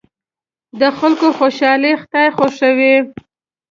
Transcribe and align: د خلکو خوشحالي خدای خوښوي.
د 0.79 0.81
خلکو 0.97 1.27
خوشحالي 1.39 1.91
خدای 2.01 2.27
خوښوي. 2.37 2.95